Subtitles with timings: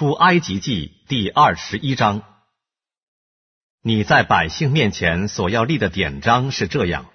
[0.00, 2.22] 出埃及记第二十一章。
[3.82, 7.10] 你在百姓面前所要立的典章是这样。